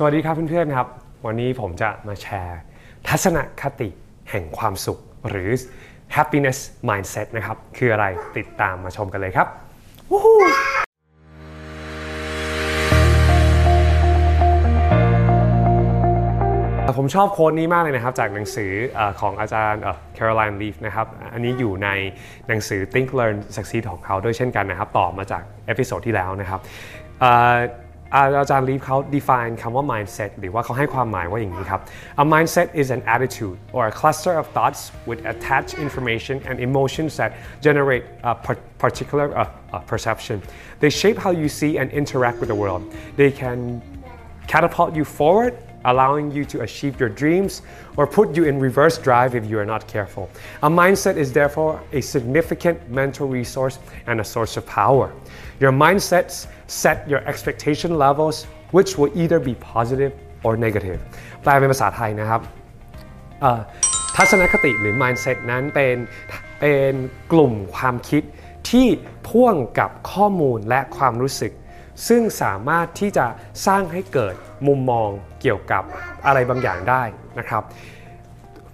[0.00, 0.88] สวัสดีครับเพื่อนๆครับ
[1.26, 2.60] วันนี้ผมจะมาแชร์
[3.08, 3.88] ทัศนคติ
[4.30, 4.98] แห่งความสุข
[5.28, 5.50] หรือ
[6.16, 8.06] happiness mindset นะครับ คืออะไร
[8.36, 9.46] ติดตามมาชมกันเลยครับ
[16.98, 18.70] ผมชอบ quote นี้มากเลยนะครับ จากหนังสือ
[19.20, 19.82] ของอาจารย์
[20.16, 21.88] Caroline Leaf นะครับ อันนี้อยู่ใน
[22.48, 26.60] หนังสือ Think Learn Succeed ของเขาด้วยเช่นกันนะครับ ต่อมาจาก episode ที่แล้วนะครับ
[28.14, 31.80] อาจารย์ลีฟเขา define คำว่า mindset หรือว่าเขาให้ความหมายว่าอย่างนี้ครับ
[32.22, 37.10] A mindset is an attitude or a cluster of thoughts with attached information and emotions
[37.20, 37.30] that
[37.66, 38.32] generate a
[38.84, 40.36] particular uh, uh, perception.
[40.82, 42.82] They shape how you see and interact with the world.
[43.20, 43.58] They can
[44.52, 45.52] catapult you forward
[45.85, 47.61] allowing you to achieve your dreams
[47.97, 50.29] or put you in reverse drive if you are not careful.
[50.63, 55.11] A mindset is therefore a significant mental resource and a source of power.
[55.59, 60.11] Your mindsets set your expectation levels which will either be positive
[60.45, 60.99] or negative
[61.43, 62.41] แปลเป็นภาษาไทยนะครับ
[64.15, 65.95] ทัศนคติหรือ mindset นั้นเป็น
[66.59, 66.93] เป็น
[67.31, 68.23] กลุ่มความคิด
[68.69, 68.87] ที่
[69.27, 71.51] พ่วงกับข้อมูลและความรู้สึก
[72.07, 73.25] ซึ่งสามารถที่จะ
[73.67, 74.35] สร้างให้เกิด
[74.66, 75.08] มุมมอง
[75.40, 75.82] เกี่ยวกับ
[76.26, 77.02] อะไรบางอย่างได้
[77.38, 77.62] นะครับ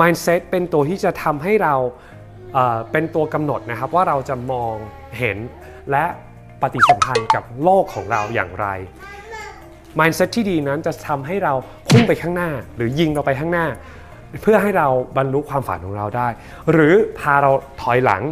[0.00, 1.74] mindset เป็นตัวที่จะทำให้เรา
[2.92, 4.74] เป็นตัวกำหนดนะครับว่าเราจะมอง
[5.18, 5.38] เห็น
[5.90, 6.04] และ
[6.60, 8.66] ปฏิสัมพันธ์กับโลกของเราอย่างไร
[9.98, 11.52] mindset ที่ดีนั้นจะทำให้เรา
[11.88, 13.66] พุ่งไปข้างหน้า หรือยิงเราไปข้างหน้า
[14.42, 16.28] เพื่อให้เราบรรลุความฝันของเราได้
[16.72, 17.50] หรือพาเรา
[17.82, 18.22] ถอยหลัง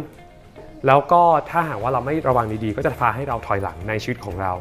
[0.87, 4.51] แล้วก็ถ้าหากว่าเราไม่ระวังดีๆ ก็จะพาให้เราถอยหลังในชีวิตของเรา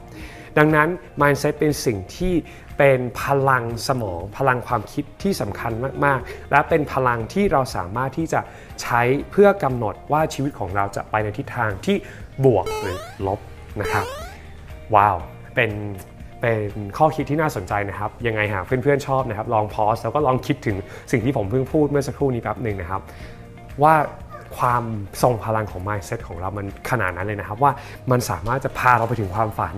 [0.59, 0.89] ดังนั้น
[1.21, 2.35] mindset เป็นสิ่งที่
[2.79, 5.73] เป็นพลังสมอง พลังความคิดที่สำคัญ
[6.05, 8.41] มาก ๆ และเป็นพลังที่เราสามารถที่จะ
[8.83, 11.97] ใช้เพื่อกำหนดว่าชีวิตของเราจะไปในทิศทางที่
[12.45, 13.41] บวกหรือลบ
[13.81, 14.07] นะครับ
[14.95, 15.17] ว้าว
[15.55, 15.71] เป็น
[16.41, 20.77] เป็นข้อคิดที่น่าสนใจนะครับ ยังไงหากเพื่อนๆชอบนะครับ ลองพอสแล้วก็ลองคิดถึง
[21.13, 23.03] สิ่งที่ผมเพิ่งพูดเมื่อสักครู่นี้แป๊บหนึ่งนะครับ
[23.83, 23.95] ว่า
[24.59, 24.85] ความ
[25.23, 27.73] ทรงพลังของ mindset ของเรามันขนาดนั้นเลยนะครับ ว่า
[28.11, 29.75] มันสามารถจะพาเราไปถึงความฝัน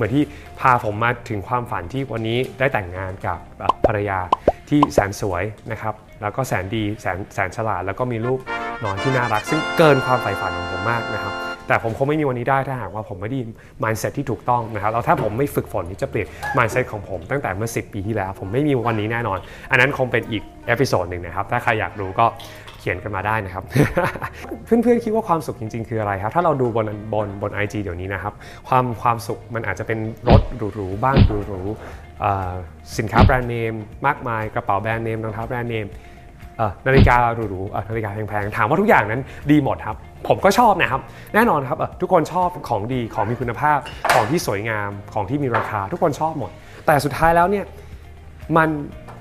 [0.00, 0.26] เหมือนที่
[0.60, 3.38] พาผมมาถึงความฝันที่วันนี้ได้แต่งงานกับ
[3.86, 4.18] ภรรยา
[4.68, 8.38] ที่แสนสวยนะครับ แล้วก็แสนดีแสนแสนฉลาด แล้วก็มีลูก
[8.84, 11.34] น้อยที่น่ารัก ซึ่งเกินความใฝ่ฝันของผมมากนะครับ
[11.66, 13.38] แต่ผมคงไม่มีวันนี้ได้ถ้าหากว่าผมไม่ได้
[13.82, 19.38] mindset ที่ถูกต้องนะครับ แล้วถ้าผมไม่ฝึกฝนที่จะเปลี่ยน mindset ของผมตั้งแต่เมื่อ 10 ปีที่แล้ว ผมไม่มีวันนี้แน่นอน
[19.70, 22.26] อันนั้นคงเป็นอีก episode หนึ่งนะครับ ถ้าใครอยากรู้ก็
[22.80, 23.64] เขียนกันมาได้นะครับ
[24.64, 28.34] เพื่อนๆคิดว่าความสุขจริง ๆ คืออะไรครับ ถ้าเราดูบนบนบน IG เดี๋ยวนี้นะครับ
[28.68, 29.98] ความความสุขมันอาจจะเป็น
[30.28, 30.40] รถ
[30.74, 31.16] หรูๆบ้าน
[31.48, 33.72] หรูๆสินค้าแบรนด์เนม
[34.06, 35.86] มากมายกระเป๋าแบรนด์เนมรองเท้าแบรนด์เนม
[36.86, 39.20] นาฬิกาหรูๆนาฬิกาแพงๆ ถามว่าทุกอย่างนั้น
[39.50, 39.96] ดีหมดครับ
[40.28, 41.00] ผมก็ชอบนะครับ
[41.34, 43.78] แน่นอนครับทุกคนชอบของดีของมีคุณภาพ
[44.14, 46.50] ของที่สวยงามของที่มีราคา ทุกคนชอบหมด
[46.86, 47.64] แต่สุดท้ายแล้วเนี่ย
[48.56, 48.68] มัน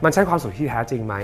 [0.04, 1.16] มันใช่ความสุขที่แท้จริงไหม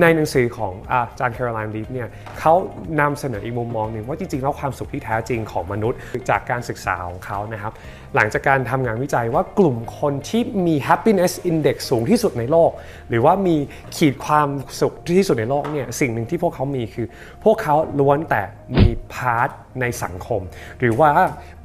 [0.00, 2.08] ในหนังสือของอาจารย์แคโรไลน์ลีฟเนี่ย
[2.38, 2.54] เขา
[3.00, 7.72] นำเสนออีกมุมมองหนึ่งว่าจริงๆแล้วความสุขที่แท้จริงของมนุษย์จากการศึกษาของเขานะครับ
[8.14, 12.70] หลังจากการทำงานวิจัยว่ากลุ่มคนที่มี happiness index สูงที่สุดในโลก
[13.08, 13.56] หรือว่ามี
[13.96, 14.48] ขีดความ
[14.80, 17.06] สุขที่สุดในโลกเนี่ยสิ่งหนึ่งที่พวกเขามีคือ
[17.44, 18.42] พวกเขาล้วนแต่
[18.78, 19.48] มีพาร์ท
[19.80, 20.40] ในสังคม
[20.78, 21.10] หรือว่า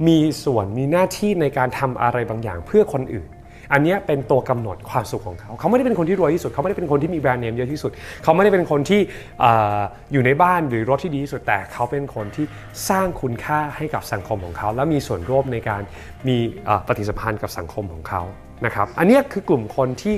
[0.06, 3.28] มีส่วนมีหน้าที่ในการทำอะไรบางอย่างเพื่อคนอื่น
[3.72, 7.90] อันนี้เป็นตัวกำหนดความสุขของเขา เขาไม่ได้เป็นคนที่รวยที่สุด เขาไม่ได้เป็นคนที่มีแบรนด์เนมเยอะที่สุด
[8.22, 9.00] เขาไม่ได้เป็นคนที่
[10.12, 12.44] อยู่ในบ้านหรือรถที่ดีที่สุด แต่เขาเป็นคนที่
[12.88, 15.82] สร้างคุณค่าให้กับสังคมของเขา และมีส่วนร่วมในการ
[16.28, 16.36] มี
[16.86, 18.22] ปฏิสัมพันธ์กับสังคมของเขา
[18.66, 20.16] นะครับ อันนี้คือกลุ่มคนที่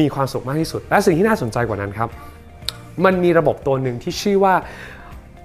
[0.00, 2.08] มีความสุขมากที่สุด และสิ่งที่น่าสนใจกว่านั้นครับ
[3.04, 4.54] มันมีระบบตัวหนึ่งที่ชื่อว่า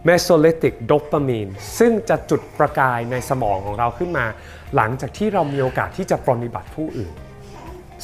[0.08, 4.26] mesolytic dopamine ซึ่งจะจุดประกายในสมองของเราขึ้นมา
[4.76, 7.14] หลังจากที่เรามีโอกาสที่จะปรนิบัติผู้อื่น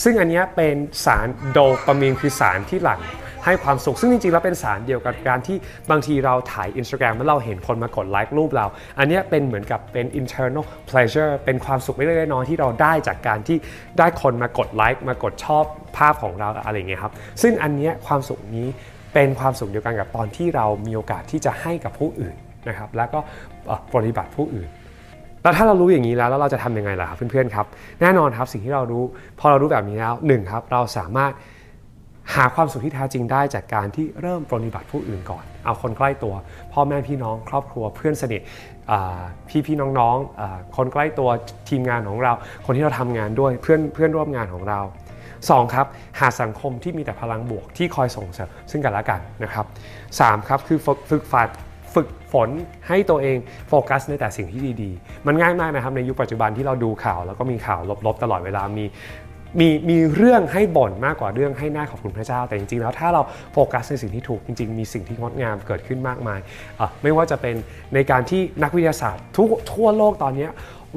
[0.03, 0.75] ซึ่งอันนี้เป็น
[1.05, 3.01] สารโดปามีนคือสารที่หลั่ง
[3.45, 5.57] ให้ความสุข ซึ่งจริงๆ แล้วเป็นสารเดียวกับการที่
[5.91, 8.65] บางทีเราถ่าย Instagram แล้วเราเห็นคนมากดไลค์รูปเรา
[8.99, 13.57] อันนี้เป็นเหมือนกับเป็น internal pleasure เป็นความสุขไม่เล็กน้อยที่เราได้จากการที่
[13.97, 15.63] ได้คนมากดไลค์มากดชอบ
[15.97, 18.67] ภาพของเราอะไรเงี้ยครับ ซึ่งอันนี้ความสุขนี้
[19.13, 22.35] เป็นความสุขเดียวกันกับตอนที่เรามีโอกาสที่จะให้กับผู้อื่น
[22.67, 23.19] นะครับ แล้วก็
[23.93, 24.69] ปฏิบัติผู้อื่น
[25.43, 27.65] แล้วถ้าเรารู้อย่างนี้แล้วแล้วเราจะทำยังไงล่ะครับเพื่อนๆครับ
[28.01, 29.03] แน่นอนครับสิ่งที่เรารู้
[29.39, 31.31] พอเรารู้แบบนี้แล้วหนึ่งครับเราสามารถ
[32.35, 36.33] หาความสุขที่แท้จริงได้จากการที่เริ่มปฏิบัติผู้อื่นก่อน เอาคนใกล้ตัว
[36.73, 38.41] พ่อแม่พี่น้อง ครอบครัวเพื่อนสนิท
[39.49, 41.29] พี่พี่น้องๆคนใกล้ตัว
[41.69, 42.33] ทีมงานของเรา
[42.65, 44.79] คนที่เราทำงานด้วยเพื่อนเพื่อนร่วมงานของเรา
[45.49, 45.73] 2.
[45.73, 45.87] ครับ
[46.19, 49.65] หาสังคมที่มีแต่พลังบวกที่คอยส่งเสริมซึ่งกันและกันนะครับ
[50.07, 50.47] 3.
[50.47, 50.79] ครับคือ
[51.09, 51.49] ฝึกฝัด
[51.93, 52.49] ฝึกฝน
[52.87, 53.37] ให้ตัวเอง
[53.69, 58.85] โฟกัสในแต่สิ่งที่ดีๆ มันง่ายมากนะครับในยุคปัจจุบันที่เราดูข่าว แล้วก็มีข่าวลบๆ ตลอดเวลามี
[59.59, 63.21] มีมีเรื่องให้บ่นมากกว่าเรื่องให้หน้าขอบคุณพระเจ้า แต่จริงๆ แล้วถ้าเรา
[63.53, 66.39] โฟกัสในสิ่งที่ถูกจริง ๆ มีสิ่งที่งดงามเกิดขึ้นมากมาย
[67.03, 67.55] ไม่ว่าจะเป็น
[67.93, 69.23] ในการที่นักวิทยาศาสตร์
[69.71, 70.47] ทั่วโลกตอนนี้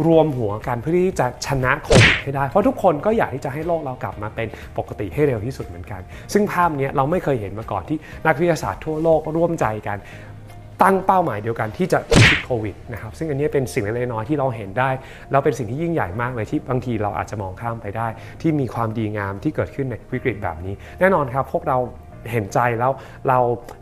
[0.06, 4.48] รวมหัวกันเพื่อที่จะชนะโควิดให้ได้ เพราะทุกคนก็อยากที่จะให้โลกเรากลับมาเป็น
[4.78, 6.00] ปกติให้เร็วที่สุดเหมือนกัน
[6.32, 9.98] ซึ่งภาพนี้เราไม่เคยเห็นมาก่อนที่นักวิทยาศาสตร์ทั่วโลกร่วมใจกัน
[10.82, 14.90] ตั้งเป้าหมายเดียวกันที่จะพิชิตโควิดนะครับซึ่งอันนี้เป็นสิ่งเล็กน้อยที่เราเห็นได้
[15.30, 18.06] แล้วเป็นสิ่งที่ยิ่งใหญ่มากเลยที่บางทีเราอาจจะมองข้ามไปได้
[18.40, 21.78] ที่มีความดีงามที่เกิดขึ้นในวิกฤตแบบนี้ แน่นอนครับพวกเรา
[22.30, 22.92] เห็นใจแล้ว
[23.28, 23.38] เรา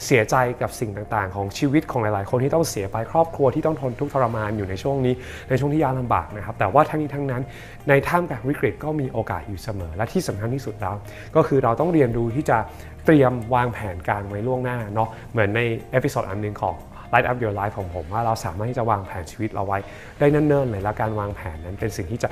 [0.06, 5.14] เสียใจกับสิ่งต่างๆ ของชีวิตของหลายๆ คนที่ต้องเสียไปครอบครัวที่ต้องทนทุกข์ทรมานอยู่ในช่วงนี้
[5.48, 7.42] ในช่วงที่ยากลำบากนะครับ แต่ว่าทั้งนี้ทั้งนั้น
[7.88, 10.94] ในท่ามกลางวิกฤตก็มีโอกาสอยู่เสมอ และที่สำคัญที่สุดแล้ว
[11.36, 12.58] ก็คือเราต้องเรียนรู้ที่จะ
[13.06, 15.60] เตรียมวางแผนการไว้ล่วงหน้าเนาะเหมือนใน
[15.92, 16.76] episode อันหนึ่งของ
[17.12, 19.78] Light Up Your Life ของผมว่าเราสามารถที่จะวางแผนชีวิตเราไว้
[20.18, 22.28] ได้เนิ่นๆเลยและการวางแผนนั้นเป็นสิ่งที่จะ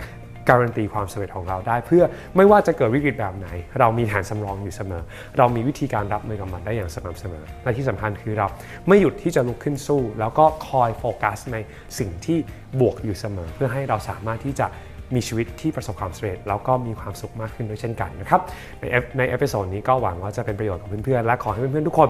[0.50, 2.05] การันตีความสำเร็จของเราได้ เพื่อ
[2.37, 3.49] ไม่ว่าจะเกิดวิกฤตแบบไหน
[3.79, 5.02] เรามีแผนสำรองอยู่เสมอ
[5.38, 8.47] เรามีวิธีการรับมือกับมันได้อย่างสม่ำเสมอและที่สำคัญคือเรา
[8.88, 11.56] ไม่หยุดที่จะลุกขึ้นสู้ แล้วก็คอยโฟกัสใน
[11.99, 12.38] สิ่งที่
[12.81, 14.67] บวกอยู่เสมอ เพื่อให้เราสามารถที่จะ
[15.15, 18.41] มีชีวิตที่ประสบความสำเร็จแล้วก็มีความสุขมากขึ้นด้วยเช่นกันนะครับ
[18.81, 18.85] ใน
[19.19, 22.09] ใน episode นี้ก็หวังว่าจะเป็นประโยชน์กับเพื่อนๆ และขอให้เพื่อนๆ ทุกคน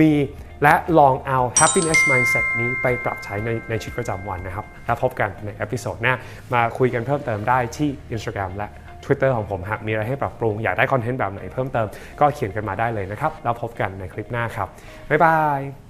[0.00, 0.12] มี
[0.62, 6.14] และลองเอา happiness mindset นี้ไปปรับใช้ในในชีวิตประจำวันนะครับ แล้วพบกันใน episode หน้า
[6.54, 8.68] มาคุยกันเพิ่มเติมได้ที่ Instagram และ
[9.04, 11.86] Twitter ของผมหากมีอะไรให้ปรับปรุง อยากได้คอนเทนต์แบบไหนเพิ่มเติม
[12.20, 14.68] ก็เขียนกันมาได้เลยนะครับ แล้วพบกันในคลิปหน้าครับ
[15.08, 15.89] บ๊ายบาย